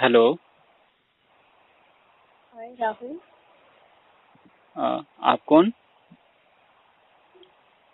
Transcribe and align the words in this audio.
Hello 0.00 0.38
hi 2.54 2.74
Rahul 2.80 3.18
आप 5.22 5.38
कौन? 5.46 5.72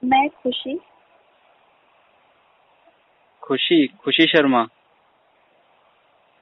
मैं 0.04 0.28
खुशी। 0.28 0.80
खुशी 3.42 3.86
खुशी 3.86 4.26
शर्मा। 4.26 4.60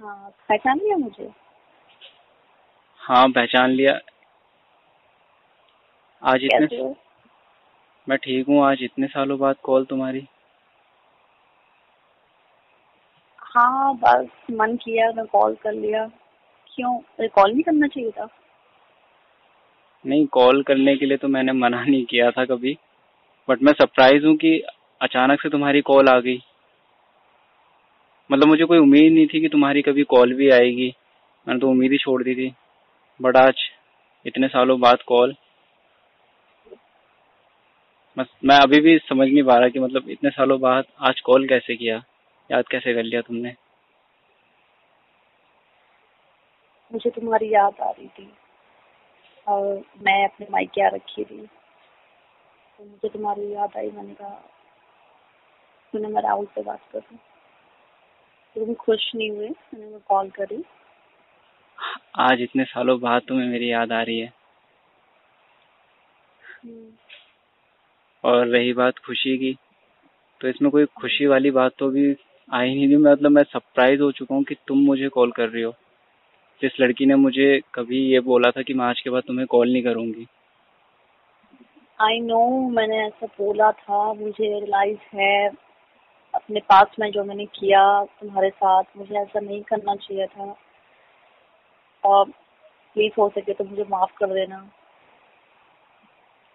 हाँ 0.00 0.30
पहचान 0.48 0.78
लिया 0.78 0.96
मुझे? 0.96 1.30
हाँ 3.00 3.28
पहचान 3.28 3.70
लिया। 3.70 3.98
आज 6.22 6.44
इतने 6.44 6.94
मैं 8.08 8.18
ठीक 8.18 8.48
हूँ 8.48 8.64
आज 8.66 8.78
इतने 8.82 9.06
सालों 9.06 9.38
बाद 9.38 9.56
कॉल 9.62 9.84
तुम्हारी। 9.84 10.26
हाँ 13.56 13.96
बस, 13.96 14.26
मन 14.50 14.76
किया, 14.76 15.12
मैं 15.12 15.26
कॉल 15.26 15.54
कर 15.54 15.72
लिया। 15.72 16.06
क्यों? 16.74 17.00
कॉल 17.28 17.52
नहीं 17.52 17.62
करना 17.62 17.86
चाहिए 17.86 18.10
था। 18.10 18.28
नहीं 20.06 20.26
कॉल 20.26 20.62
करने 20.62 20.96
के 20.96 21.06
लिए 21.06 21.16
तो 21.16 21.28
मैंने 21.28 21.52
मना 21.52 21.84
नहीं 21.84 22.04
किया 22.04 22.30
था 22.30 22.44
कभी। 22.44 22.76
बट 23.48 23.62
मैं 23.62 23.72
सरप्राइज़ 23.72 24.26
हूँ 24.26 24.36
कि 24.36 24.62
अचानक 25.02 25.42
से 25.42 25.48
तुम्हारी 25.48 25.80
कॉल 25.80 26.08
आ 26.08 26.20
गई। 26.20 26.42
मतलब 28.32 28.48
मुझे 28.48 28.64
कोई 28.64 28.78
उम्मीद 28.78 29.12
नहीं 29.12 29.26
थी 29.26 29.40
कि 29.40 29.48
तुम्हारी 29.48 29.82
कभी 29.82 30.02
कॉल 30.02 30.34
भी 30.34 30.50
आएगी। 30.50 30.94
मैंने 31.48 31.60
तो 31.60 31.68
उम्मीद 31.68 31.92
ही 31.92 31.98
छोड़ 31.98 32.22
दी 32.22 32.34
थी। 32.34 32.52
बट 33.22 33.36
आज 33.36 33.54
इतने 34.26 34.48
सालों 34.48 34.80
बाद 34.80 35.02
कॉल 35.02 35.34
मैं 38.18 38.56
अभी 38.56 38.80
भी 38.80 38.98
समझ 38.98 39.28
नहीं 39.28 39.42
पा 39.42 39.56
रहा 39.56 39.68
कि 39.68 39.78
मतलब 39.78 40.08
इतने 40.10 40.30
सालों 40.30 40.60
बाद 40.60 40.84
आज 41.00 41.20
कॉल 41.20 41.48
कैसे 41.48 41.76
किया। 41.76 42.02
याद 42.52 42.68
कैसे 42.68 42.94
कर 42.94 43.02
लिया 43.02 43.20
तुमने? 43.20 43.54
मुझे 46.90 47.10
तुम्हारी 47.10 47.54
याद 47.54 47.80
आ 47.80 47.90
रही 47.90 48.08
थी। 48.08 48.32
और 49.46 49.82
मैं 49.98 50.24
अपने 50.24 50.46
मायके 50.50 50.82
आ 50.82 50.88
रखी 50.88 51.24
थी। 51.24 51.46
तो 52.78 52.84
मुझे 52.84 53.08
तुम्हारी 53.08 53.52
याद 53.52 53.76
आई 53.76 53.90
मैंने 53.90 54.14
कहा 54.14 54.42
मैंने 55.94 56.08
मैं 56.08 56.22
राहुल 56.22 56.46
से 56.46 56.62
बात 56.62 56.80
करूँ 56.92 57.18
तो 58.56 58.64
तुम 58.64 58.74
खुश 58.74 59.14
नहीं 59.14 59.30
हुए? 59.30 59.48
मैंने 59.48 59.86
मैं 59.86 60.00
कॉल 60.00 60.30
करी। 60.30 60.62
आज 62.18 62.40
इतने 62.40 62.64
सालों 62.64 63.00
बाद 63.00 63.22
तुम्हें 63.28 63.48
मेरी 63.48 63.70
याद 63.72 63.92
आ 63.92 64.02
रही 64.02 64.18
है। 64.20 64.32
हम्म, 66.64 66.92
और 68.24 68.46
रही 68.46 68.72
बात 68.72 68.98
खुशी 68.98 69.36
की 69.38 69.56
तो 70.40 70.48
इसमें 70.48 70.70
कोई 70.70 70.84
खुशी 71.00 71.26
वाली 71.26 71.50
बात 71.50 71.72
तो 71.78 71.88
अभी 71.88 72.12
आई 72.48 72.74
नहीं 72.74 72.88
थी 72.88 72.96
मतलब 72.96 73.30
मैं 73.30 73.42
सरप्राइज़ 73.42 74.00
हो 74.02 74.12
चुका 74.12 74.34
हूँ 74.34 74.44
कि 74.44 74.54
तुम 74.54 74.78
मुझे 74.78 75.08
कॉल 75.08 75.30
कर 75.30 75.48
रही 75.48 75.62
हो। 75.62 75.72
जिस 76.62 76.80
लड़की 76.80 77.06
ने 77.06 77.14
मुझे 77.14 77.60
कभी 77.74 77.98
ये 78.12 78.20
बोला 78.20 78.50
था 78.50 78.62
कि 78.62 78.74
मैं 78.74 78.84
आज 78.84 79.00
के 79.00 79.10
बाद 79.10 79.22
तुम्हें 79.22 79.46
कॉल 79.46 79.72
नहीं 79.72 79.82
करूँगी। 79.82 80.26
आई 82.00 82.20
नो 82.20 82.68
मैंने 82.70 83.06
ऐसा 83.06 83.26
बोला 83.26 83.72
था 83.72 84.12
मुझे 84.12 84.60
रियलाइज़ 84.60 85.16
है 85.16 85.48
अपने 86.34 86.60
पास 86.60 86.86
में 87.00 87.10
जो 87.10 87.24
मैंने 87.24 87.46
किया 87.46 88.04
तुम्हारे 88.04 88.50
साथ 88.50 88.84
मुझे 88.96 89.14
ऐसा 89.14 89.40
नहीं 89.40 89.62
करना 89.62 89.94
चाहिए 89.94 90.26
था। 90.26 90.56
और 92.04 92.24
प्लीज़ 92.94 93.12
हो 93.18 93.28
सके 93.28 93.52
तो 93.52 93.64
मुझे 93.64 93.84
माफ़ 93.90 94.12
कर 94.16 94.26
देना। 94.26 94.70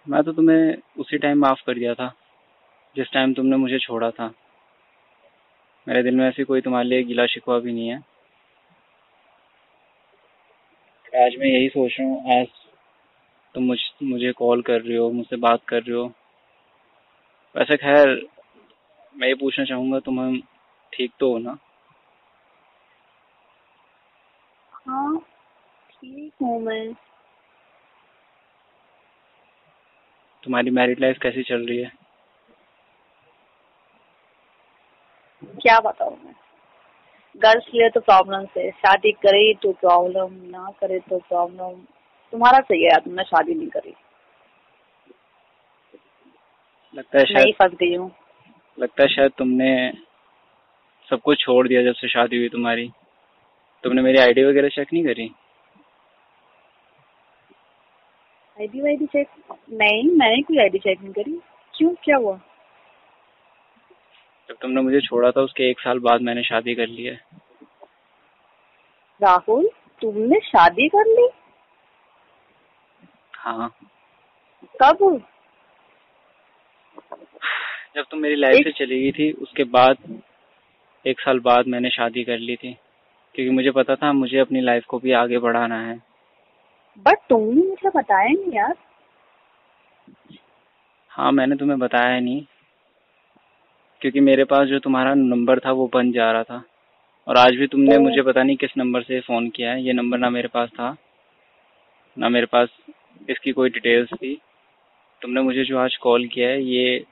मैं 0.08 0.24
तो 0.24 0.32
तुम्हें 0.32 0.78
उसी 0.98 1.18
टाइम 1.18 1.38
माफ़ 1.38 1.62
कर 1.68 1.74
दिया 1.74 1.94
था 1.94 2.14
जिस 2.96 3.12
टाइम 3.12 3.34
तुमने 3.34 3.58
मुझे 3.58 3.80
छोड़ा 3.80 4.12
था। 4.12 4.34
मेरे 5.88 6.02
दिल 6.04 6.16
में 6.16 6.28
ऐसी 6.28 6.44
कोई 6.44 6.62
तुम्हारे 6.62 6.88
लिए 6.88 7.04
गिला 7.04 7.26
शिकवा 7.26 7.58
भी 7.60 7.74
नहीं 7.74 7.88
है। 7.88 7.98
आज 11.14 11.36
मैं 11.40 11.48
यही 11.48 11.68
सोच 11.70 11.96
रहा 12.00 12.08
हूँ 12.08 12.40
आज 12.40 12.48
तुम 13.56 13.64
मुझ 13.64 13.78
मुझे 14.04 14.32
कॉल 14.32 14.62
कर 14.62 14.82
रही 14.82 14.96
हो 14.96 15.10
मुझसे 15.12 15.36
बात 15.38 15.62
कर 15.68 15.82
रही 15.84 15.92
हो। 15.92 16.06
वैसे 17.56 17.78
खैर 17.78 18.08
मैं 19.16 19.28
ये 19.28 19.34
पूछना 19.34 19.66
चाहूँगा 19.66 20.00
तुम 20.00 20.20
हम 20.20 20.40
ठीक 20.94 21.14
तो 21.20 21.32
हो 21.32 21.38
ना? 21.38 21.58
हाँ 24.88 25.18
ठीक 25.90 26.34
हूँ 26.42 26.60
मैं। 26.62 26.94
तुम्हारी 30.44 30.70
मैरिड 30.70 31.00
लाइफ 31.00 31.18
कैसी 31.22 31.44
चल 31.44 31.66
रही 31.68 31.78
है? 31.78 31.92
क्या 35.44 35.80
बताऊ 35.80 36.10
मैं? 36.10 36.34
गर्ल्स 37.36 37.66
लिए 37.74 37.90
तो 37.90 38.00
प्रॉब्लम 38.00 38.46
है। 38.58 38.70
शादी 38.72 39.12
करे 39.12 39.54
तो 39.54 39.72
प्रॉब्लम 39.72 40.34
ना 40.52 40.70
करे 40.80 41.00
तो 41.00 41.18
प्रॉब्लम 41.20 41.74
तुम्हारा 42.34 42.60
सही 42.60 42.84
है 42.84 43.00
तुमने 43.00 43.24
शादी 43.24 43.54
नहीं 43.54 43.68
करी। 43.68 43.94
लगता 46.94 47.20
है 47.20 47.26
शायद 47.26 47.54
फंस 47.54 47.74
गई 47.74 47.96
हूँ। 47.96 48.12
लगता 48.78 49.04
है 49.04 49.08
शायद 49.10 49.32
तुमने 49.38 49.92
सब 51.10 51.22
कुछ 51.22 51.40
छोड़ 51.40 51.68
दिया 51.68 51.82
जब 51.84 51.94
से 51.94 52.08
शादी 52.08 52.38
हुई 52.38 52.50
तुम्हारी। 52.50 52.90
तुमने 53.84 54.02
मेरी 54.02 54.20
आईडी 54.20 54.44
वगैरह 54.44 54.70
चेक 54.70 54.94
नहीं 54.94 55.04
करी? 55.04 55.32
आईडी 58.58 58.82
वाईडी 58.82 59.06
चेक 59.06 59.28
नहीं 59.72 60.04
मैंने 60.12 60.42
कोई 60.42 60.58
आईडी 60.58 60.80
चेक 60.80 61.02
नहीं 61.02 61.14
करी। 61.14 61.40
क्यों? 61.74 61.94
क्या 62.04 62.18
हुआ? 62.18 62.40
जब 64.50 64.56
तुमने 64.62 64.82
मुझे 64.82 65.02
छोड़ा 65.02 65.32
था 65.32 65.42
उसके 65.42 65.70
एक 65.70 65.80
साल 65.80 66.00
बाद 66.00 66.22
मैंने 66.22 66.44
शादी 66.44 66.76
कर 66.76 66.88
ली 66.88 67.04
है। 67.04 67.22
राहुल 69.22 69.70
तुमने 70.02 70.40
शादी 70.40 70.88
कर 70.88 71.06
ली? 71.08 71.30
हाँ। 73.34 73.76
कब? 74.84 75.24
जब 77.96 78.06
तुम 78.12 78.20
मेरी 78.20 78.36
लाइफ 78.36 78.58
से 78.64 78.72
चली 78.72 79.02
गई 79.02 79.12
थी 79.12 79.32
उसके 79.32 79.64
बाद 79.64 80.22
एक 81.06 81.20
साल 81.20 81.40
बाद 81.40 81.68
मैंने 81.68 81.90
शादी 81.90 82.24
कर 82.24 82.38
ली 82.38 82.56
थी। 82.56 82.78
क्योंकि 83.36 83.50
मुझे 83.50 83.72
पता 83.72 83.96
था 83.96 84.14
मुझे 84.14 84.40
अपनी 84.40 84.62
लाइफ 84.62 84.86
को 84.86 85.00
भी 85.00 85.12
आगे 85.12 85.38
बढ़ाना 85.38 85.82
है। 85.82 86.04
बट 86.98 87.18
तुमने 87.30 87.68
मुझे 87.68 87.90
बताया 87.90 88.30
नहीं 88.30 88.54
यार। 88.54 88.76
हाँ 91.10 91.32
मैंने 91.32 91.56
तुम्हें 91.56 91.80
बताया 91.80 92.20
नहीं। 92.20 92.46
क्योंकि 94.02 94.20
मेरे 94.20 94.44
पास 94.44 94.68
जो 94.68 94.80
तुम्हारा 94.80 95.14
नंबर 95.14 95.60
था 95.60 95.72
वो 95.72 95.90
बन 95.94 96.12
जा 96.12 96.32
रहा 96.32 96.44
था। 96.44 96.64
और 97.28 97.38
आज 97.38 97.56
भी 97.56 97.68
तुमने 97.68 97.98
मुझे 97.98 98.22
पता 98.22 98.44
नहीं 98.44 98.58
किस 98.58 98.72
नंबर 98.78 99.02
से 99.02 99.20
फ़ोन 99.20 99.50
किया 99.50 99.72
है। 99.72 99.84
ये 99.84 99.94
नंबर 99.94 100.18
ना 100.18 100.30
मेरे 100.30 100.48
पास 100.48 100.70
था 100.70 100.96
ना 102.18 102.30
मेरे 102.30 102.46
पास 102.46 102.70
इसकी 103.30 103.52
कोई 103.52 103.70
डिटेल्स 103.70 104.14
थी। 104.14 104.42
तुमने 105.22 105.42
मुझे 105.42 105.64
जो 105.64 105.78
आज 105.78 105.96
कॉल 105.96 106.28
किया 106.28 106.50
है 106.50 106.64
ये 106.64 107.06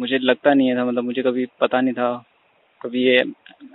मुझे 0.00 0.18
लगता 0.18 0.54
नहीं 0.54 0.76
था 0.76 0.84
मतलब 0.84 1.04
मुझे 1.04 1.22
कभी 1.22 1.46
पता 1.60 1.80
नहीं 1.80 1.94
था। 1.94 2.24
कभी 2.82 3.02
ये 3.02 3.16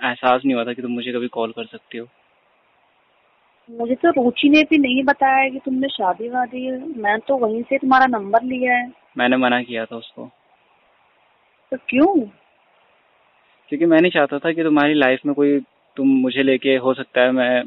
एहसास 0.03 0.41
नहीं 0.45 0.55
हुआ 0.55 0.65
था 0.65 0.73
कि 0.73 0.81
तुम 0.81 0.91
मुझे 0.91 1.11
कभी 1.11 1.27
कॉल 1.27 1.51
कर 1.51 1.65
सकती 1.65 1.97
हो। 1.97 2.07
मुझे 3.69 3.95
तो 3.95 4.23
रुचि 4.23 4.49
ने 4.49 4.63
भी 4.63 4.77
नहीं 4.77 5.03
बताया 5.03 5.49
कि 5.49 5.59
तुमने 5.59 5.88
शादी 5.88 6.29
वादी। 6.29 6.71
मैं 7.01 7.19
तो 7.19 7.38
वहीं 7.38 7.61
से 7.63 7.77
तुम्हारा 7.77 8.05
नंबर 8.05 8.43
लिया 8.43 8.77
है। 8.77 8.91
मैंने 9.17 9.38
मना 9.38 9.61
किया 9.63 9.85
था 9.85 9.95
उसको। 9.95 10.29
तो 11.71 11.77
क्यों? 11.89 12.19
क्योंकि 13.69 13.85
मैं 13.85 14.01
नहीं 14.01 14.11
चाहता 14.11 14.39
था 14.39 14.51
कि 14.51 14.63
तुम्हारी 14.63 14.93
लाइफ 14.93 15.19
में 15.25 15.35
कोई 15.35 15.59
तुम 15.97 16.07
मुझे 16.07 16.43
लेके 16.43 16.75
हो 16.75 16.93
सकता 16.93 17.21
है 17.21 17.31
मैं 17.31 17.63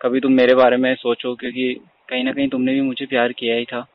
कभी 0.00 0.20
तुम 0.20 0.32
मेरे 0.32 0.54
बारे 0.54 0.76
में 0.76 0.94
सोचो 0.94 1.34
क्योंकि 1.34 1.80
कहीं 2.08 2.24
ना 2.24 2.32
कहीं 2.32 2.48
तुमने 2.48 2.74
भी 2.74 2.80
मुझे 2.80 3.06
प्यार 3.06 3.32
किया 3.32 3.56
ही 3.56 3.64
था। 3.64 3.86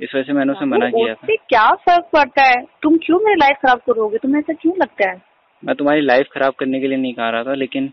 इस 0.00 0.14
वजह 0.14 0.22
से 0.22 0.32
मैंने 0.32 0.52
उसे 0.52 0.64
मना 0.64 0.90
किया 0.90 1.14
था। 1.14 1.34
क्या 1.34 1.74
फ़र्क 1.74 2.04
पड़ता 2.04 2.42
है? 2.42 2.64
तुम 2.82 2.96
क्यों 2.96 3.18
मेरी 3.18 3.34
लाइफ 3.34 3.56
खराब 3.56 3.78
करोगे? 3.78 4.18
तुम्हें 4.18 4.38
ऐसा 4.38 4.52
क्यों 4.52 4.74
लगता 4.76 5.10
है? 5.10 5.22
मैं 5.64 5.76
तुम्हारी 5.76 6.00
लाइफ 6.00 6.28
खराब 6.32 6.52
करने 6.52 6.80
के 6.80 6.88
लिए 6.88 6.98
नहीं 6.98 7.14
कह 7.14 7.28
रहा 7.28 7.44
था 7.44 7.54
लेकिन 7.54 7.92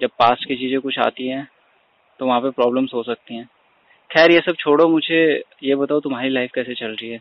जब 0.00 0.08
पास्ट 0.08 0.48
की 0.48 0.56
चीज़ें 0.56 0.80
कुछ 0.80 0.98
आती 0.98 1.28
हैं 1.28 1.48
तो 2.18 2.26
वहाँ 2.26 2.40
पे 2.40 2.50
प्रॉब्लम्स 2.50 2.94
हो 2.94 3.02
सकती 3.02 3.36
हैं। 3.36 3.48
खैर 4.10 4.32
ये 4.32 4.40
सब 4.40 4.54
छोड़ो 4.58 4.88
मुझे 4.88 5.42
ये 5.62 5.74
बताओ 5.74 6.00
तुम्हारी 6.00 6.28
लाइफ 6.28 6.50
कैसे 6.54 6.74
चल 6.74 6.86
रही 6.86 7.10
है? 7.10 7.20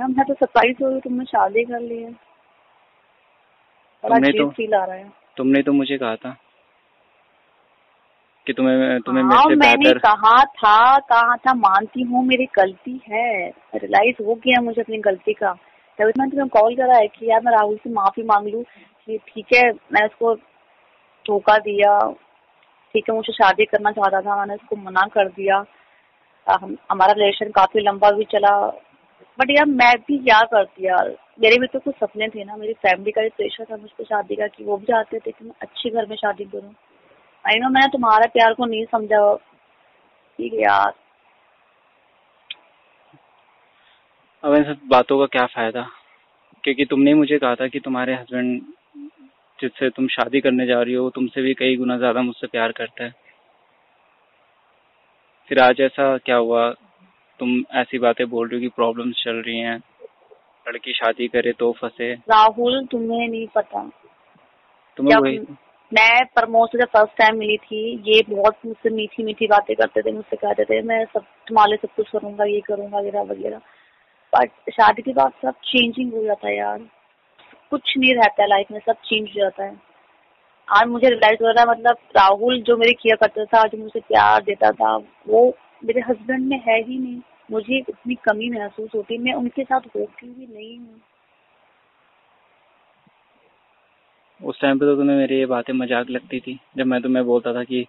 मैम 0.00 0.10
मैं 0.10 0.26
तो 0.26 0.34
सरप्राइज़ 0.34 0.84
हो 0.84 0.90
गई 0.90 1.00
तुमने 1.00 1.24
शादी 1.24 1.64
कर 1.64 1.80
ली 1.80 2.02
है। 2.02 2.10
बड़ा 4.04 4.18
तो- 4.18 4.52
फील 4.52 4.74
आ 4.74 4.84
रहा 4.84 4.96
है। 4.96 5.12
तुमने 5.36 5.62
तो 5.62 5.72
मुझे 5.72 5.98
कहा 5.98 6.16
था 6.16 6.36
कि 8.46 8.52
तुम्हें 8.52 9.00
तुम्हें 9.00 9.24
हाँ 9.24 9.44
मेरे 9.44 9.54
से 9.54 9.56
मैंने 9.56 9.84
बेहतर 9.84 9.98
कहा 9.98 10.44
था 10.44 10.98
कहा 10.98 11.36
था 11.36 11.54
मानती 11.54 12.02
हूँ 12.02 12.24
मेरी 12.24 12.44
गलती 12.44 13.00
है। 13.10 13.48
रियलाइज़ 13.48 14.22
हो 14.22 14.34
गया 14.34 14.60
मुझे 14.60 14.82
अपनी 14.82 14.98
गलती 14.98 15.32
का। 15.32 15.52
तभी 15.98 16.12
मैंने 16.18 16.30
तुम्हें 16.30 16.48
कॉल 16.48 16.76
करा 16.76 16.96
है 16.96 17.08
कि 17.08 17.30
यार 17.30 17.40
मैं 17.42 17.52
राहुल 17.52 17.76
से 17.76 17.90
माफ़ी 17.90 18.22
मांग 18.22 18.46
लूँ 18.46 18.62
कि 19.06 19.18
ठीक 19.18 19.46
है 19.56 19.70
मैं 19.70 20.06
उसको 20.06 20.34
धोखा 21.26 21.58
दिया। 21.58 22.12
ठीक 22.92 23.04
है 23.10 23.14
मुझे 23.14 23.32
शादी 23.32 23.64
करना 23.64 23.90
चाहता 23.90 24.20
था 24.20 24.36
मैंने 24.36 24.54
उसको 24.54 24.76
मना 24.76 25.06
कर 25.06 25.28
दिया। 25.28 25.64
हम 26.50 26.76
हमारा 26.90 27.12
रिलेशन 27.12 27.50
काफ़ी 27.50 27.80
लंबा 27.80 28.10
भी 28.10 28.24
चला। 28.24 28.80
बट 29.38 29.50
यार, 29.50 29.66
मैं 29.66 29.94
भी 29.98 30.18
क्या 30.18 30.40
करती 30.42 30.86
यार? 30.86 31.08
मेरे 31.40 31.58
भी 31.58 31.66
तो 31.66 31.78
कुछ 31.78 31.94
सपने 31.94 32.28
थे 32.28 32.44
ना। 32.44 32.56
मेरी 32.56 32.72
फैमिली 32.72 33.10
का 33.10 33.22
भी 33.22 33.28
प्रेशर 33.28 33.64
था 33.64 33.76
मुझ 33.76 33.90
पर 33.90 34.04
शादी 34.04 34.36
का 34.36 34.46
कि 34.46 34.64
वो 34.64 34.76
भी 34.76 34.86
चाहते 34.86 35.18
थे 35.18 35.30
कि 35.30 35.44
मैं 35.44 35.52
अच्छे 35.62 35.90
घर 35.90 36.06
में 36.06 36.16
शादी 36.16 36.44
करूँ। 36.44 36.74
आई 37.44 37.58
नो 37.58 37.68
मैंने 37.68 37.88
तुम्हारा 37.88 38.26
प्यार 38.26 38.54
को 38.54 38.66
नहीं 38.66 38.84
समझा। 38.84 39.34
ठीक 40.38 40.52
है 40.52 40.60
यार। 40.60 40.92
अब 44.44 44.54
इन 44.54 44.64
सब 44.64 44.80
बातों 44.88 45.18
का 45.18 45.26
क्या 45.26 45.46
फ़ायदा? 45.46 45.86
क्योंकि 46.64 46.84
तुमने 46.84 47.14
मुझे 47.14 47.38
कहा 47.38 47.54
था 47.54 47.66
कि 47.66 47.80
तुम्हारे 47.80 48.14
हस्बैंड 48.14 48.60
जिससे 49.58 49.90
तुम 49.90 50.06
शादी 50.08 50.40
करने 50.40 50.66
जा 50.66 50.80
रही 50.82 50.94
हो 50.94 51.10
तुमसे 51.10 51.42
भी 51.42 51.54
कई 51.54 51.76
गुना 51.76 51.96
ज़्यादा 51.98 52.22
मुझसे 52.22 52.46
प्यार 52.46 52.72
करता 52.72 53.04
है। 53.04 53.14
फिर 55.50 55.58
आज 55.60 55.80
ऐसा 55.80 56.16
क्या 56.18 56.36
हुआ? 56.36 56.70
तुम 57.40 57.64
ऐसी 57.74 57.98
बातें 57.98 58.28
बोल 58.30 58.48
रही 58.48 58.56
हो 58.56 58.60
कि 58.60 58.68
प्रॉब्लम्स 58.68 59.22
चल 59.24 59.42
रही 59.46 59.58
हैं। 59.58 59.76
लड़की 60.68 60.92
शादी 60.92 61.28
करे 61.28 61.52
तो 61.52 61.72
फंसे। 61.72 62.12
राहुल 62.14 62.86
तुम्हें 62.86 63.28
नहीं 63.28 63.46
पता। 63.54 63.90
तुम्हें 64.96 65.16
वही 65.16 65.38
मैं 65.92 66.24
प्रमोद 66.24 66.68
से 66.68 66.78
जब 66.78 66.84
फ़र्स्ट 66.84 67.18
टाइम 67.18 67.36
मिली 67.36 67.56
थी 67.56 68.02
ये 68.06 68.22
बहुत 68.28 68.56
मुझसे 68.66 68.90
मीठी 68.90 69.22
मीठी 69.22 69.46
बातें 69.46 69.76
करते 69.76 70.02
थे 70.02 70.12
मुझसे 70.12 70.36
कहते 70.36 70.64
थे 70.64 70.82
मैं 70.82 71.04
सब 71.04 71.24
तुम्हारे 71.48 71.76
सब 71.76 71.88
कुछ 71.96 72.08
करूँगा 72.08 72.44
ये 72.44 72.60
करूँगा 72.60 72.98
वगैरह 72.98 73.22
वगैरह। 73.22 73.58
बट 74.32 74.50
शादी 74.70 75.02
के 75.02 75.12
बाद 75.12 75.32
सब 75.42 75.50
चेंजिंग 75.50 76.12
हो 76.12 76.24
जाता 76.24 76.48
है 76.48 76.56
यार। 76.56 76.78
कुछ 77.70 77.94
नहीं 77.98 78.14
रहता 78.14 78.42
है 78.42 78.48
लाइफ 78.48 78.66
में 78.72 78.78
सब 78.78 78.92
चेंज 78.92 79.28
हो 79.28 79.40
जाता 79.40 79.64
है। 79.64 79.76
आज 80.68 80.88
मुझे 80.88 81.08
रिलाइज 81.08 81.38
हो 81.42 81.48
रहा 81.48 81.60
है 81.60 81.68
मतलब 81.68 81.96
राहुल 82.16 82.62
जो 82.62 82.76
मेरे 82.76 82.92
किया 82.92 83.16
करता 83.16 83.44
था 83.44 83.68
जो 83.68 83.78
मुझे 83.78 84.00
प्यार 84.00 84.42
देता 84.42 84.70
था 84.70 84.96
वो 85.28 85.50
मेरे 85.84 86.00
हस्बैंड 86.00 86.46
में 86.48 86.58
है 86.58 86.80
ही 86.82 86.98
नहीं। 86.98 87.20
मुझे 87.50 87.78
इतनी 87.78 88.14
कमी 88.24 88.48
महसूस 88.50 88.90
होती 88.94 89.18
मैं 89.18 89.32
उनके 89.34 89.64
साथ 89.64 89.86
होती 89.96 90.26
भी 90.28 90.46
नहीं 90.46 90.78
हूँ। 90.78 91.00
उस 94.40 94.60
टाइम 94.60 94.78
पे 94.78 94.86
तो 94.86 94.94
तुम्हें 94.96 95.16
मेरी 95.16 95.38
ये 95.38 95.46
बातें 95.46 95.72
मज़ाक 95.72 96.10
लगती 96.10 96.40
थी 96.40 96.58
जब 96.76 96.86
मैं 96.86 97.00
तुम्हें 97.02 97.24
बोलता 97.26 97.52
था 97.54 97.62
कि 97.64 97.86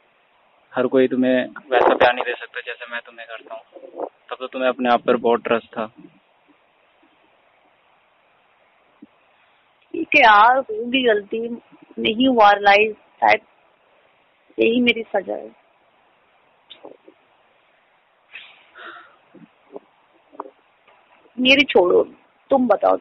हर 0.73 0.87
कोई 0.87 1.07
तुम्हें 1.07 1.35
वैसा 1.71 1.95
प्यार 1.95 2.13
नहीं 2.13 2.25
दे 2.25 2.33
सकता 2.33 2.61
जैसे 2.61 2.91
मैं 2.91 3.01
तुम्हें 3.05 3.27
करता 3.27 3.55
हूँ। 3.55 4.07
तब 4.29 4.35
तो 4.39 4.47
तुम्हें 4.47 4.69
अपने 4.69 4.89
आप 4.89 5.01
पर 5.01 5.17
बहुत 5.17 5.43
ट्रस्ट 5.43 5.67
था। 5.67 5.85
ठीक 9.93 10.15
है 10.15 10.21
यार 10.21 10.57
होगी 10.59 11.03
गलती 11.03 11.47
नहीं 11.49 12.27
हुआ 12.27 12.51
रिलाइज 12.51 12.93
शायद 12.93 13.41
यही 14.57 14.81
मेरी 14.81 15.03
सजा 15.15 15.35
है। 15.35 15.49
मेरी 21.39 21.63
छोड़ो 21.63 22.03
तुम 22.49 22.67
बताओ। 22.67 22.97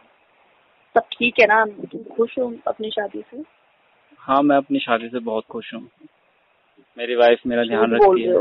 सब 0.95 1.01
ठीक 1.01 1.35
है 1.41 1.47
ना? 1.47 1.65
तुम 1.65 2.03
खुश 2.17 2.39
हो 2.39 2.55
अपनी 2.67 2.91
शादी 2.91 3.25
से? 3.31 3.43
हाँ 4.19 4.43
मैं 4.43 4.57
अपनी 4.57 4.79
शादी 4.79 5.09
से 5.09 5.19
बहुत 5.19 5.45
खुश 5.51 5.75
हूँ। 5.75 5.89
मेरी 6.99 7.15
वाइफ 7.15 7.41
मेरा 7.47 7.65
ध्यान 7.65 7.95
रखती 7.95 8.23
है। 8.23 8.35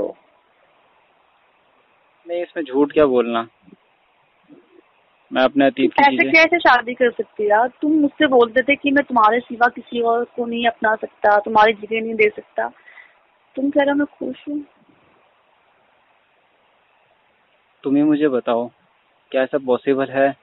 नहीं 2.28 2.42
इसमें 2.42 2.64
झूठ 2.64 2.92
क्या 2.92 3.06
बोलना? 3.06 3.48
मैं 5.32 5.44
अपने 5.44 5.66
अतीत 5.66 5.94
की 5.94 6.04
ऐसे 6.04 6.32
कैसे 6.32 6.60
शादी 6.60 6.94
कर 6.94 7.12
सकती 7.12 7.50
यार? 7.50 7.68
तुम 7.68 7.92
मुझसे 7.92 8.28
बोलते 8.28 8.62
थे 8.62 8.76
कि 8.76 8.92
मैं 8.92 9.04
तुम्हारे 9.04 9.40
सिवा 9.40 9.68
किसी 9.68 10.02
और 10.02 10.24
को 10.26 10.46
नहीं 10.46 10.68
अपना 10.68 10.96
सकता 10.96 11.40
तुम्हारी 11.40 11.74
जगह 11.74 12.02
नहीं 12.02 12.16
दे 12.16 12.30
सकता। 12.30 12.68
तुम 13.56 13.70
कह 13.70 13.82
रहे 13.82 13.92
हो 13.92 13.98
मैं 13.98 14.06
खुश 14.20 14.48
हूँ। 14.48 14.64
तुम 17.84 17.96
ही 17.96 18.04
मुझे 18.04 18.28
बताओ। 18.28 18.70
क्या 19.34 19.44
ऐसा 19.44 19.58
पॉसिबल 19.58 20.06
है? 20.06 20.36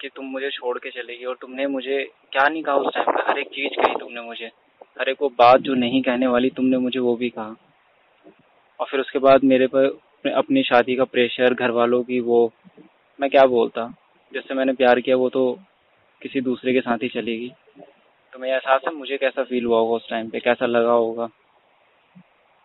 कि 0.00 0.08
तुम 0.08 0.24
मुझे 0.26 0.50
छोड़ 0.50 0.78
के 0.78 0.90
चलेगी 0.90 1.24
और 1.24 1.38
तुमने 1.40 1.66
मुझे 1.66 2.10
क्या 2.32 2.48
नहीं 2.48 2.62
कहा 2.62 2.74
उस 2.74 2.94
टाइम 2.94 3.06
पे? 3.06 3.32
हर 3.32 3.38
एक 3.38 3.46
चीज़ 3.46 3.82
कही 3.82 3.94
तुमने 4.00 4.20
मुझे। 4.20 4.46
हर 5.00 5.08
एक 5.08 5.16
वो 5.22 5.28
बात 5.28 5.60
जो 5.60 5.74
नहीं 5.74 6.02
कहने 6.02 6.26
वाली 6.26 6.50
तुमने 6.50 6.78
मुझे 6.78 7.00
वो 7.00 7.16
भी 7.16 7.30
कहा। 7.30 7.56
और 8.80 8.86
फिर 8.86 9.00
उसके 9.00 9.18
बाद 9.18 9.44
मेरे 9.44 9.66
पर 9.66 9.84
अपनी 10.30 10.62
शादी 10.62 10.96
का 10.96 11.04
प्रेशर 11.04 11.54
घर 11.54 11.70
वालों 11.70 12.02
की 12.02 12.20
वो 12.20 12.52
मैं 13.20 13.30
क्या 13.30 13.44
बोलता? 13.44 13.94
जिससे 14.32 14.54
मैंने 14.54 14.72
प्यार 14.72 15.00
किया 15.00 15.16
वो 15.16 15.28
तो 15.28 15.58
किसी 16.22 16.40
दूसरे 16.40 16.72
के 16.72 16.80
साथ 16.80 16.98
ही 17.02 17.08
चलेगी। 17.08 17.52
तो 18.32 18.38
मेरे 18.38 18.52
एहसास 18.52 18.80
है 18.88 18.94
मुझे 18.94 19.16
कैसा 19.16 19.42
फील 19.42 19.64
हुआ 19.64 19.78
होगा 19.78 19.94
उस 19.94 20.10
टाइम 20.10 20.28
पे? 20.28 20.40
कैसा 20.40 20.66
लगा 20.66 20.92
होगा? 20.92 21.28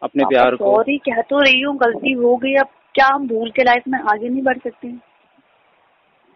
अपने 0.03 0.24
प्यार 0.25 0.56
को 0.56 0.75
सॉरी 0.75 0.97
कह 0.97 1.21
तो 1.21 1.39
रही 1.39 1.62
हूँ 1.62 1.77
गलती 1.77 2.12
हो 2.12 2.35
गई। 2.38 2.56
अब 2.56 2.68
क्या 2.95 3.07
हम 3.13 3.27
भूल 3.27 3.51
के 3.51 3.63
लाइफ 3.63 3.83
में 3.88 4.00
आगे 4.00 4.29
नहीं 4.29 4.41
बढ़ 4.41 4.57
सकते? 4.57 5.06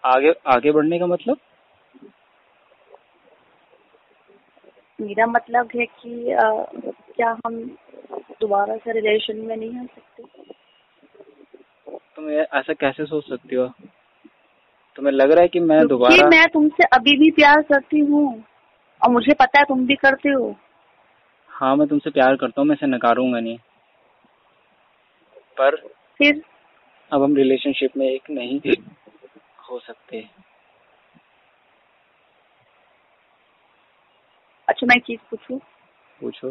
आगे 0.05 0.33
आगे 0.47 0.71
बढ़ने 0.71 0.99
का 0.99 1.05
मतलब? 1.05 1.37
मेरा 5.01 5.25
मतलब 5.25 5.69
है 5.75 5.85
कि 5.85 6.31
आ, 6.31 6.63
क्या 7.15 7.37
हम 7.45 7.77
दोबारा 8.41 8.77
से 8.77 8.91
रिलेशन 8.91 9.37
में 9.37 9.57
नहीं 9.57 9.79
आ 9.79 9.83
सकते? 9.83 10.23
तुम 12.15 12.29
ऐसा 12.29 12.73
कैसे 12.73 13.05
सोच 13.05 13.29
सकती 13.29 13.55
हो? 13.55 13.67
तुम्हें 14.95 15.13
लग 15.13 15.31
रहा 15.31 15.41
है 15.41 15.47
कि 15.47 15.59
मैं 15.59 15.87
दोबारा 15.87 16.27
मैं 16.29 16.47
तुमसे 16.47 16.83
अभी 16.83 17.17
भी 17.17 17.31
प्यार 17.31 17.61
करती 17.61 17.99
हूँ 17.99 18.43
और 19.01 19.11
मुझे 19.11 19.33
पता 19.33 19.59
है 19.59 19.65
तुम 19.65 19.85
भी 19.85 19.95
करते 19.95 20.29
हो। 20.29 20.55
हाँ 21.49 21.75
मैं 21.75 21.87
तुमसे 21.87 22.09
प्यार 22.09 22.35
करता 22.35 22.61
हूँ 22.61 22.67
मैं 22.67 22.75
इसे 22.75 22.87
नकारूँगा 22.87 23.39
नहीं। 23.39 23.57
पर 25.57 25.75
फिर? 26.17 26.41
अब 27.13 27.23
हम 27.23 27.35
रिलेशनशिप 27.35 27.97
में 27.97 28.07
एक 28.07 28.21
नहीं 28.31 28.59
हो 29.71 29.79
सकते 29.79 30.17
हैं। 30.17 30.43
अच्छा 34.67 34.87
मैं 34.87 34.99
चीज़ 34.99 35.19
पूछू? 35.29 35.57
पूछो। 36.19 36.49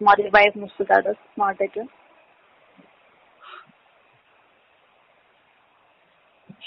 तुम्हारी 0.00 0.28
वाइफ 0.34 0.56
मुझसे 0.56 0.84
ज़्यादा 0.84 1.12
स्मार्ट 1.12 1.60
है 1.62 1.66
क्या? 1.66 1.84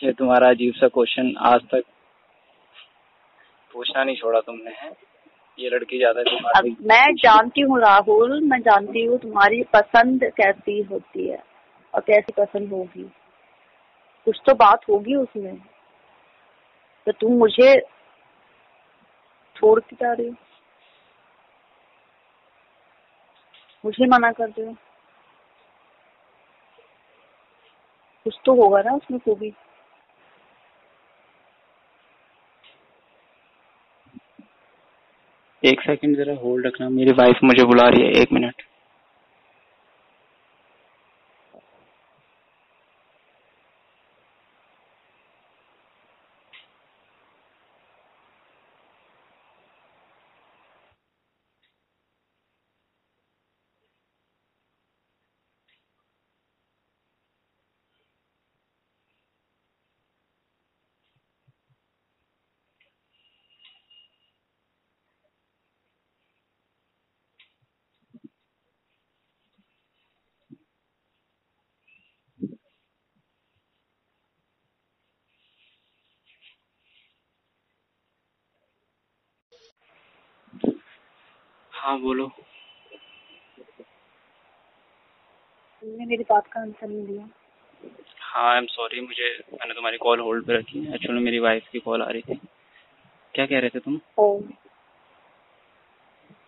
ये 0.03 0.11
तुम्हारा 0.13 0.49
अजीब 0.49 0.73
सा 0.73 0.87
क्वेश्चन 0.87 1.33
आज 1.47 1.61
तक 1.71 1.83
पूछना 3.73 4.03
नहीं 4.03 4.15
छोड़ा 4.15 4.39
तुमने 4.41 4.71
है? 4.81 4.91
ये 5.59 5.69
लड़की 5.69 5.97
ज़्यादा 5.97 6.21
अब 6.57 6.65
मैं 6.81 7.13
जानती 7.15 7.61
हूँ 7.61 7.79
राहुल 7.81 8.39
मैं 8.43 8.59
जानती 8.61 9.03
हूँ 9.05 9.17
तुम्हारी 9.19 9.61
पसंद 9.73 10.23
कैसी 10.37 10.81
होती 10.81 11.27
है 11.27 11.37
और 11.93 12.01
कैसी 12.01 12.33
पसंद 12.37 12.71
होगी। 12.73 13.09
कुछ 14.25 14.39
तो 14.45 14.53
बात 14.53 14.89
होगी 14.89 15.15
उसमें। 15.15 15.57
तो 17.05 17.11
तुम 17.11 17.33
मुझे 17.33 17.79
छोड़ 19.55 19.79
के 19.79 19.95
जा 19.95 20.13
रही 20.13 20.27
हो। 20.27 20.35
मुझे 23.85 24.07
मना 24.07 24.31
कर 24.31 24.49
हो। 24.49 24.73
कुछ 28.23 28.37
तो 28.45 28.53
होगा 28.55 28.81
ना 28.81 28.91
उसमें 28.91 29.19
खूबी 29.19 29.53
एक 35.63 35.81
सेकंड 35.81 36.17
जरा 36.17 36.33
होल्ड 36.33 36.65
रखना, 36.67 36.89
मेरी 36.89 37.11
वाइफ 37.11 37.39
मुझे 37.43 37.63
बुला 37.63 37.87
रही 37.89 38.01
है, 38.01 38.11
एक 38.11 38.31
मिनट 38.31 38.61
हाँ 81.83 81.99
बोलो। 81.99 82.27
तुमने 85.81 86.05
मेरी 86.05 86.23
बात 86.23 86.47
का 86.47 86.61
आंसर 86.61 86.87
नहीं 86.87 87.05
दिया। 87.07 87.29
हाँ 88.19 88.51
आई 88.51 88.57
एम 88.57 88.65
सॉरी 88.65 89.01
मुझे 89.01 89.37
मैंने 89.53 89.73
तुम्हारी 89.73 89.97
कॉल 89.97 90.19
होल्ड 90.19 90.45
पे 90.45 90.57
रखी 90.57 90.93
एक्चुअली 90.95 91.21
मेरी 91.23 91.39
वाइफ 91.39 91.67
की 91.71 91.79
कॉल 91.79 92.01
आ 92.01 92.09
रही 92.09 92.21
थी। 92.21 92.39
क्या 93.35 93.45
कह 93.45 93.59
रहे 93.59 93.69
थे 93.69 93.79
तुम? 93.79 93.99
ओ। 94.19 94.39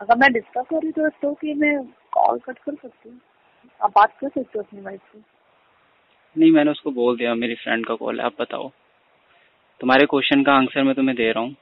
अगर 0.01 0.18
मैं 0.18 0.34
डिस्कस 0.34 0.65
कर 0.70 0.82
रही 0.82 0.92
तो 0.92 1.10
तो 1.10 1.34
कि 1.34 1.54
मैं 1.54 1.88
कॉल 2.12 2.39
कट 2.39 2.60
कर 2.60 2.75
सकती 2.75 3.10
हूँ। 3.10 3.20
आप 3.82 3.89
बात 3.89 4.18
कर 4.22 4.30
सकते 4.30 4.60
हो 4.60 4.62
अपनी 4.62 4.82
वाइफ 4.82 5.01
से। 5.13 5.20
नहीं 6.39 6.51
मैंने 6.51 6.72
उसको 6.72 6.92
बोल 6.92 7.18
दिया 7.18 7.36
मेरी 7.36 7.56
फ्रेंड 7.56 7.86
का 7.86 7.96
कॉल 7.96 8.20
है 8.20 8.25
आप 8.25 8.36
बताओ। 8.39 8.72
तुम्हारे 9.80 10.06
क्वेश्चन 10.06 10.44
का 10.44 10.54
आंसर 10.54 10.84
मैं 10.84 10.96
तुम्हें 10.96 11.18
दे 11.18 11.32
रहा 11.32 11.44
हूँ। 11.44 11.56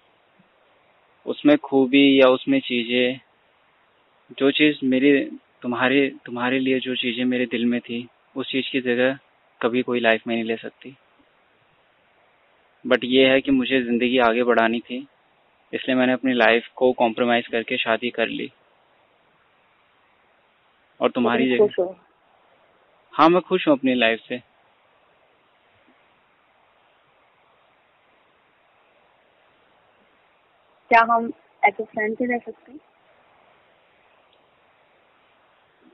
उसमें 1.26 1.58
खूबी 1.58 2.22
या 2.22 2.28
उसमें 2.28 2.60
चीज़ें 2.60 3.33
जो 4.32 4.50
चीज़ 4.52 4.78
मेरी 4.86 5.12
तुम्हारे 5.62 6.08
तुम्हारे 6.26 6.60
लिए 6.60 6.80
जो 6.80 6.96
चीज़ें 6.96 7.24
मेरे 7.26 7.46
दिल 7.46 7.66
में 7.66 7.80
थी 7.82 8.08
उस 8.36 8.52
चीज़ 8.52 8.72
की 8.72 8.82
जगह 8.82 9.18
कभी 9.62 9.82
कोई 9.82 10.00
लाइफ 10.00 10.28
में 10.28 10.36
नहीं 10.36 10.46
ले 10.46 10.56
सकती। 10.58 10.96
बट 12.86 13.04
ये 13.04 13.28
है 13.30 13.42
कि 13.42 13.52
मुझे 13.52 13.82
ज़िंदगी 13.82 14.18
आगे 14.20 14.44
बढ़ानी 14.44 14.80
थी 14.80 14.98
इसलिए 15.74 15.96
मैंने 15.98 16.14
अपनी 16.14 16.34
लाइफ 16.34 16.68
को 16.76 16.92
कॉम्प्रोमाइज 16.94 17.48
करके 17.48 17.78
शादी 17.78 18.10
कर 18.10 18.28
ली। 18.28 18.52
और 21.00 21.12
तुम्हारी 21.12 21.50
जगह 21.50 21.96
हाँ? 23.14 23.30
मैं 23.30 23.42
खुश 23.42 23.68
हूँ 23.68 23.78
अपनी 23.78 23.94
लाइफ 23.96 24.20
से। 24.20 24.38
क्या 30.92 31.02
हम 31.12 31.32
एज 31.64 31.82
फ्रेंड 31.82 32.16
भी 32.18 32.26
रह 32.26 32.38
सकते 32.38 32.72
हैं? 32.72 32.80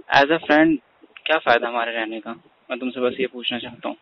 एज 0.10 0.32
अ 0.32 0.38
फ्रेंड 0.46 0.78
क्या 1.25 1.38
फ़ायदा 1.38 1.68
हमारे 1.68 1.92
रहने 1.92 2.20
का? 2.20 2.32
मैं 2.70 2.78
तुमसे 2.80 3.01
बस 3.01 3.18
ये 3.20 3.28
पूछना 3.34 3.58
चाहता 3.60 3.89
हूँ। 3.89 3.96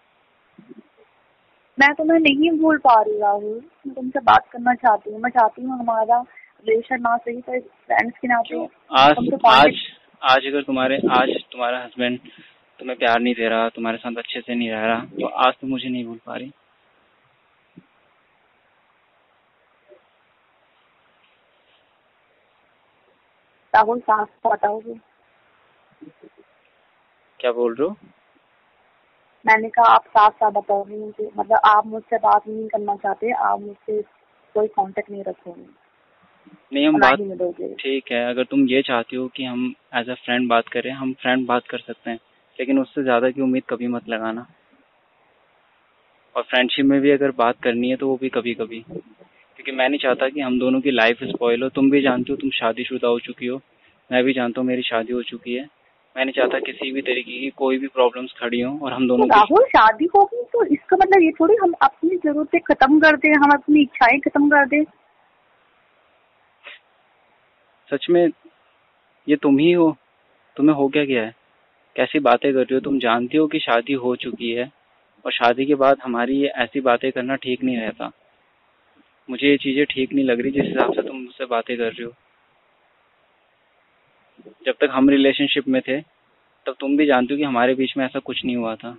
मैं 1.78 1.94
तुम्हें 1.94 2.20
नहीं 2.20 2.52
भूल 2.60 2.78
पा 2.78 3.02
रही 3.02 3.20
राहुल। 3.20 3.62
मैं 3.88 3.94
तुमसे 3.96 4.20
बात 4.30 4.48
करना 4.52 4.74
चाहती 4.76 5.12
हूँ। 5.12 5.20
मैं 5.22 5.30
चाहती 5.30 5.62
हूँ 5.62 5.80
हमारा 5.80 6.20
रिलेशन 6.68 7.02
ना 7.02 7.16
सही 7.18 7.42
पर 7.42 7.60
फ्रेंड्स 7.60 8.18
के 8.18 8.28
नाते 8.28 8.64
आज 8.98 9.18
आज 9.48 9.82
आज 10.22 10.46
अगर 10.48 10.62
तुम्हारे 10.62 10.98
आज 11.18 11.34
तुम्हारा 11.52 11.84
हस्बैंड 11.84 12.20
तुम्हें 12.80 12.98
प्यार 12.98 13.20
नहीं 13.20 13.34
दे 13.34 13.50
रहा 13.50 13.68
तुम्हारे 13.76 13.98
साथ 13.98 14.18
अच्छे 14.18 14.42
से 14.42 14.56
नहीं 14.56 14.70
रह 14.72 14.86
रहा 14.86 15.04
तो 15.20 15.28
आज 15.46 15.54
तो 15.62 15.68
मुझे 15.68 15.90
नहीं 15.90 16.06
भूल 16.06 16.20
पा 16.26 16.36
रही। 16.36 16.52
राहुल 23.74 24.00
साफ़ 24.00 24.48
बताओगे 24.48 24.94
क्या 27.40 27.52
बोल 27.52 27.76
रहे 27.76 27.88
हो? 27.88 27.96
मैंने 29.46 29.70
कहा 29.70 29.94
आप 29.94 30.06
साफ़ 30.08 30.34
साफ़ 30.34 30.54
बताओगे 30.54 30.98
मुझे 30.98 31.30
मतलब 31.38 31.60
आप 31.66 31.86
मुझसे 31.88 32.18
बात 32.18 32.48
नहीं 32.48 32.68
करना 32.68 32.96
चाहते 32.96 33.32
आप 33.32 33.60
मुझसे 33.62 34.02
कोई 34.56 34.68
कांटेक्ट 34.68 35.12
नहीं 35.12 35.24
रखोगे। 35.24 35.66
नहीं 36.74 36.88
हम 36.88 37.00
बात 37.00 37.20
ठीक 37.80 38.12
है 38.12 38.24
अगर 38.30 38.44
तुम 38.44 38.66
ये 38.68 38.82
चाहती 38.82 39.16
हो 39.16 39.28
कि 39.28 39.44
हम 39.44 39.74
एज 39.96 40.10
अ 40.10 40.14
फ्रेंड 40.26 40.48
बात 40.50 40.68
करें 40.68 40.92
हम 40.92 41.14
फ्रेंड 41.14 41.46
बात 41.48 41.68
कर 41.68 41.78
सकते 41.78 42.10
हैं 42.10 42.20
लेकिन 42.60 42.80
उससे 42.80 43.04
ज़्यादा 43.04 43.30
की 43.30 43.42
उम्मीद 43.42 43.64
कभी 43.70 43.88
मत 43.88 44.10
लगाना। 44.10 44.46
और 46.36 46.44
फ्रेंडशिप 46.44 46.86
में 46.86 47.00
भी 47.02 47.12
अगर 47.12 47.32
बात 47.38 47.62
करनी 47.64 47.90
है 47.90 47.96
तो 47.96 48.08
वो 48.08 48.18
भी 48.22 48.30
कभी 48.30 48.54
कभी 48.54 48.80
क्योंकि 48.90 49.72
मैं 49.72 49.88
नहीं 49.90 50.00
चाहता 50.00 50.30
कि 50.30 50.42
हम 50.42 50.60
दोनों 50.60 50.82
की 50.82 50.92
लाइफ 50.92 51.24
स्पॉइल 51.24 51.64
हो। 51.64 51.70
तुम 51.70 51.90
भी 51.92 52.02
जानती 52.02 52.32
हो 52.32 52.36
तुम 52.38 52.50
शादीशुदा 52.50 53.08
हो 53.08 53.20
चुकी 53.20 53.48
हो। 53.48 53.60
मैं 54.10 54.24
भी 54.24 54.34
जानता 54.34 54.62
हूँ 54.62 54.68
मेरी 54.68 54.82
शादी 54.82 55.14
हो 55.14 55.22
चुकी 55.24 55.54
है। 55.54 55.66
मैं 56.18 56.26
नहीं 56.26 56.34
चाहता 56.34 56.60
किसी 56.60 56.92
भी 56.92 57.02
तरीके 57.02 57.40
की 57.40 57.50
कोई 57.50 57.78
भी 57.78 57.88
प्रॉब्लम्स 57.88 58.32
खड़ी 58.40 58.60
हो 58.62 58.80
और 58.84 58.94
हम 58.94 59.08
दोनों 59.08 59.26
तो 59.28 59.36
राहुल 59.36 59.66
शादी 59.66 60.06
होगी 60.16 60.44
तो 60.54 60.64
इसका 60.66 60.98
मतलब 60.98 61.22
ये 61.22 61.32
थोड़ी 61.32 61.56
हम 61.64 61.74
अपनी 61.82 62.16
जरूरतें 62.16 62.60
खत्म 62.62 63.00
कर 63.00 63.16
दें 63.16 63.34
हम 63.34 63.52
अपनी 63.52 63.82
इच्छाएँ 63.82 64.20
खत्म 64.20 64.50
कर 64.50 64.66
दें? 64.66 64.84
सच 67.92 68.08
में 68.10 68.30
ये 69.28 69.36
तुम 69.36 69.58
ही 69.58 69.72
हो 69.72 69.96
तुम्हें 70.58 70.76
हो 70.76 70.88
क्या 70.88 71.04
गया 71.06 71.24
है? 71.24 71.36
कैसी 71.96 72.20
बातें 72.20 72.54
कर 72.54 72.60
रही 72.60 72.74
हो? 72.74 72.80
तुम 72.80 73.00
जानती 73.00 73.38
हो 73.38 73.48
कि 73.48 73.60
शादी 73.60 73.94
हो 73.94 74.16
चुकी 74.16 74.52
है 74.52 74.72
और 75.26 75.32
शादी 75.32 75.66
के 75.66 75.76
बाद 75.76 75.98
हमारी 76.04 76.42
ये 76.42 76.48
ऐसी 76.48 76.82
बातें 76.82 77.12
करना 77.12 77.36
ठीक 77.36 77.64
नहीं 77.64 77.78
रहता। 77.78 78.12
मुझे 79.30 79.48
ये 79.48 79.58
चीज़ें 79.58 79.86
ठीक 79.86 80.14
नहीं 80.14 80.26
लग 80.26 80.42
रही 80.42 80.52
जिस 80.52 80.66
हिसाब 80.66 80.94
से 80.94 81.02
तुम 81.02 81.18
मुझसे 81.18 81.46
बातें 81.46 81.78
कर 81.78 81.84
रही 81.84 82.04
हो। 82.04 82.12
जब 84.66 84.74
तक 84.82 84.90
हम 84.92 85.10
रिलेशनशिप 85.10 85.68
में 85.68 85.82
थे 85.82 86.00
तब 86.66 86.76
तुम 86.80 86.98
भी 86.98 87.06
जानती 87.06 87.34
हो 87.34 87.38
कि 87.38 87.44
हमारे 87.44 87.74
बीच 87.76 87.94
में 87.98 88.06
ऐसा 88.06 88.20
कुछ 88.22 88.44
नहीं 88.46 88.56
हुआ 88.56 88.76
था 88.76 88.98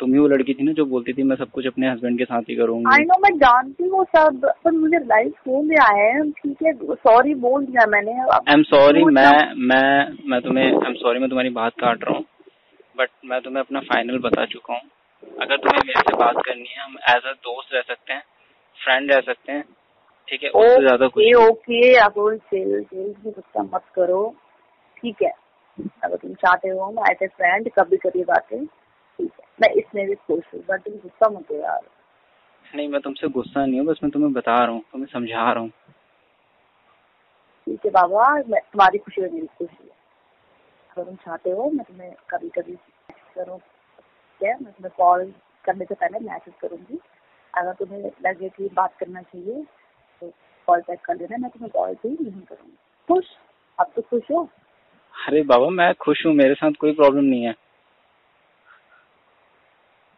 तुम 0.00 0.12
ही 0.12 0.18
वो 0.18 0.26
लड़की 0.28 0.54
थी 0.54 0.64
ना 0.64 0.72
जो 0.72 0.84
बोलती 0.86 1.12
थी 1.12 1.22
मैं 1.22 1.36
सब 1.36 1.50
कुछ 1.50 1.66
अपने 1.66 1.88
हस्बैंड 1.88 2.18
के 2.18 2.24
साथ 2.24 2.48
ही 2.48 2.54
करूँगी 2.56 2.92
आई 2.92 3.04
नो 3.04 3.18
मैं 3.18 3.30
जानती 3.38 3.88
हूँ 3.88 4.04
सब 4.06 4.46
पर 4.64 4.72
मुझे 4.72 4.98
लाइफ 5.04 5.48
हो 5.48 5.60
गया 5.62 5.86
है 5.96 6.30
ठीक 6.32 6.62
है 6.62 6.72
सॉरी 7.00 7.34
बोल 7.42 7.66
दिया 7.66 7.86
मैंने 7.86 8.12
आई 8.30 8.52
एम 8.52 8.62
सॉरी 8.66 9.04
मैं 9.12 9.32
मैं 9.64 9.90
मैं 10.30 10.40
तुम्हें 10.40 10.64
आई 10.64 10.86
एम 10.86 10.94
सॉरी 10.96 11.20
मैं 11.20 11.28
तुम्हारी 11.28 11.50
बात 11.58 11.74
काट 11.80 12.04
रहा 12.04 12.16
हूँ 12.16 12.24
बट 12.96 13.10
मैं 13.24 13.40
तुम्हें 13.40 13.62
अपना 13.62 13.80
फाइनल 13.90 14.18
बता 14.18 14.44
चुका 14.46 14.74
हूँ 14.74 14.82
अगर 15.40 15.56
तुम्हें 15.56 15.82
मेरे 15.86 16.00
से 16.00 16.16
बात 16.16 16.42
करनी 16.46 16.68
है 16.68 16.82
हम 16.82 16.96
एज 17.10 17.26
अ 17.26 17.32
दोस्त 17.42 17.74
रह 17.74 17.82
सकते 17.88 18.12
हैं 18.12 18.22
फ्रेंड 18.78 19.12
रह 19.12 19.20
सकते 19.22 19.52
हैं 19.52 19.64
ठीक 20.28 20.42
है 20.42 20.50
उससे 20.50 20.80
ज़्यादा 20.80 21.06
कुछ 21.08 21.34
ओके 21.42 21.80
चिल 22.50 23.64
मत 23.64 23.84
करो 23.94 24.22
ठीक 25.02 25.22
है। 25.22 25.32
अगर 26.04 26.16
तुम 26.16 26.32
चाहते 26.34 26.68
हो 26.68 26.90
मैं 26.92 27.10
एज 27.10 27.22
ए 27.22 27.26
फ्रेंड 27.28 27.68
कभी 27.78 27.96
कभी 27.96 28.24
बातें 28.24 28.64
ठीक 28.66 29.30
है। 29.32 29.46
मैं 29.60 29.68
इसमें 29.74 30.06
भी 30.06 30.14
खुश 30.16 30.44
हूँ 30.54 30.62
बट 30.68 30.82
तुम 30.84 30.94
गुस्सा 30.96 31.28
मत 31.30 31.50
हो 31.50 31.56
यार। 31.56 31.80
नहीं 32.66 32.88
मैं 32.88 33.00
तुमसे 33.00 33.28
गुस्सा 33.30 33.64
नहीं 33.64 33.78
हूँ 33.78 33.86
बस 33.86 34.00
मैं 34.02 34.10
तुम्हें 34.12 34.32
बता 34.32 34.56
रहा 34.56 34.72
हूँ 34.72 34.82
तुम्हें 34.92 35.08
समझा 35.12 35.50
रहा 35.52 35.62
हूँ। 35.62 35.70
ठीक 37.66 37.84
है 37.84 37.90
बाबा 37.90 38.28
मैं 38.48 38.60
तुम्हारी 38.72 38.98
खुशी 38.98 39.22
में 39.22 39.30
मेरी 39.30 39.46
खुशी 39.58 39.84
है। 39.84 39.90
अगर 40.90 41.04
तुम 41.04 41.14
चाहते 41.16 41.50
हो 41.50 41.70
मैं 41.70 41.84
तुम्हें 41.84 42.12
कभी 42.30 42.48
कभी 42.48 42.74
करूँ 43.34 43.58
ठीक 43.58 44.42
है? 44.42 44.54
मैं 44.54 44.72
तुम्हें 44.72 44.92
कॉल 44.96 45.32
करने 45.64 45.84
से 45.84 45.94
पहले 45.94 46.18
मैसेज 46.20 46.54
करूँगी। 46.60 46.98
अगर 47.54 47.72
तुम्हें 47.74 48.10
लगे 48.26 48.48
कि 48.48 48.68
बात 48.74 48.96
करना 48.98 49.22
चाहिए 49.22 49.62
तो 50.22 50.32
कॉल 50.68 50.80
बैक 50.80 51.00
कर 51.04 51.16
लेना 51.16 51.36
मैं 51.36 51.50
तुम्हें 51.50 51.70
कॉल 51.70 51.94
भी 52.02 52.08
नहीं 52.10 52.40
करूँगी। 52.42 52.76
खुश? 53.08 53.26
अब 53.78 53.92
तो 53.96 54.02
खुश 54.02 54.30
हो? 54.30 54.48
अरे 55.20 55.42
बाबा 55.42 55.68
मैं 55.70 55.92
खुश 55.94 56.24
हूँ 56.26 56.32
मेरे 56.34 56.54
साथ 56.54 56.72
कोई 56.80 56.92
प्रॉब्लम 56.92 57.24
नहीं 57.24 57.44
है। 57.44 57.54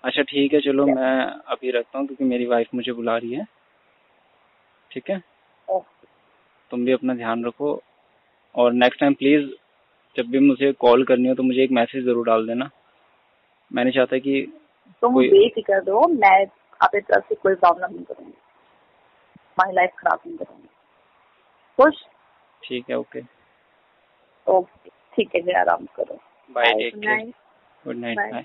अच्छा 0.05 0.23
ठीक 0.23 0.53
है 0.55 0.61
चलो 0.61 0.87
मैं 0.87 1.17
अभी 1.53 1.71
रखता 1.71 1.99
हूँ 1.99 2.07
क्योंकि 2.07 2.25
मेरी 2.25 2.47
वाइफ 2.47 2.69
मुझे 2.75 2.93
बुला 2.93 3.17
रही 3.17 3.33
है। 3.35 3.47
ठीक 4.91 5.11
है? 5.11 5.19
तुम 6.71 6.85
भी 6.85 6.93
अपना 6.93 7.15
ध्यान 7.15 7.45
रखो। 7.45 7.81
और 8.55 8.73
नेक्स्ट 8.73 9.01
टाइम 9.01 9.15
प्लीज़ 9.15 9.51
जब 10.17 10.31
भी 10.31 10.39
मुझे 10.39 10.73
कॉल 10.81 11.05
करनी 11.05 11.29
हो 11.29 11.35
तो 11.35 11.43
मुझे 11.43 11.63
एक 11.65 11.71
मैसेज 11.73 12.05
ज़रूर 12.05 12.27
डाल 12.27 12.47
देना। 12.47 12.71
मैं 13.71 13.85
नहीं 13.85 13.95
चाहता 13.95 14.19
कि 14.19 14.41
तुम 15.03 15.21
बेफिक्र 15.21 15.81
दो 15.81 16.07
मैं 16.09 16.45
आपकी 16.81 17.01
तरफ़ 17.01 17.25
से 17.29 17.35
कोई 17.35 17.55
प्रॉब्लम 17.55 17.95
नहीं 17.95 18.05
करूँगी। 18.05 18.33
हमारी 19.49 19.77
लाइफ 19.77 19.91
खराब 19.99 20.21
नहीं 20.27 20.37
करूँगी। 20.37 20.69
खुश? 21.79 22.05
ठीक 22.63 22.91
है 22.91 22.99
ओके 22.99 23.21
ओके 24.47 24.91
ठीक 25.15 25.35
है 25.35 25.41
जी 25.41 25.53
आराम 25.53 25.87
करो। 25.97 26.19
Bye 26.51 26.91
good 27.85 27.97
night 27.97 28.19
bye 28.19 28.45